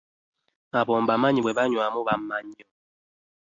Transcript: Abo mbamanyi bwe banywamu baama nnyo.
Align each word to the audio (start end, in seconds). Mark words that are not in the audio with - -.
Abo 0.79 0.93
mbamanyi 1.03 1.39
bwe 1.41 1.55
banywamu 1.57 1.99
baama 2.07 2.37
nnyo. 2.43 2.65